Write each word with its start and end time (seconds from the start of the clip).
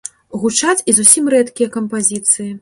Гучаць 0.43 0.83
і 0.93 0.95
зусім 1.01 1.29
рэдкія 1.35 1.69
кампазіцыі. 1.77 2.51